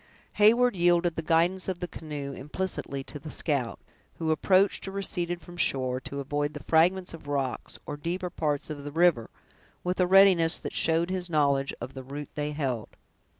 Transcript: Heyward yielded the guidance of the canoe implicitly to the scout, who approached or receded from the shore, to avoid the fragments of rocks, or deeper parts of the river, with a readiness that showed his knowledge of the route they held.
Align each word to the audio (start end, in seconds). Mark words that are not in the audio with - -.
Heyward 0.37 0.75
yielded 0.75 1.15
the 1.15 1.21
guidance 1.21 1.67
of 1.67 1.79
the 1.79 1.87
canoe 1.87 2.33
implicitly 2.33 3.03
to 3.03 3.19
the 3.19 3.29
scout, 3.29 3.77
who 4.17 4.31
approached 4.31 4.87
or 4.87 4.91
receded 4.93 5.41
from 5.43 5.57
the 5.57 5.61
shore, 5.61 5.99
to 5.99 6.19
avoid 6.19 6.55
the 6.55 6.63
fragments 6.63 7.13
of 7.13 7.27
rocks, 7.27 7.77
or 7.85 7.97
deeper 7.97 8.31
parts 8.31 8.71
of 8.71 8.83
the 8.83 8.91
river, 8.91 9.29
with 9.83 9.99
a 9.99 10.07
readiness 10.07 10.57
that 10.57 10.73
showed 10.73 11.11
his 11.11 11.29
knowledge 11.29 11.71
of 11.79 11.93
the 11.93 12.01
route 12.01 12.33
they 12.33 12.49
held. 12.53 12.89